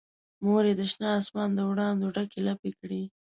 مور 0.43 0.63
یې 0.69 0.73
د 0.79 0.81
شنه 0.91 1.09
اسمان 1.21 1.49
دوړانګو 1.57 2.13
ډکې 2.15 2.39
لپې 2.47 2.71
کړي 2.79 3.01